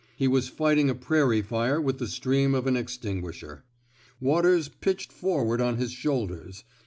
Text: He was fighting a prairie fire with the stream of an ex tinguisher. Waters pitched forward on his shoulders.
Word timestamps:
He 0.15 0.27
was 0.27 0.49
fighting 0.49 0.89
a 0.89 0.95
prairie 0.95 1.43
fire 1.43 1.79
with 1.79 1.99
the 1.99 2.07
stream 2.07 2.55
of 2.55 2.65
an 2.65 2.75
ex 2.75 2.97
tinguisher. 2.97 3.61
Waters 4.19 4.67
pitched 4.67 5.13
forward 5.13 5.61
on 5.61 5.77
his 5.77 5.91
shoulders. 5.91 6.63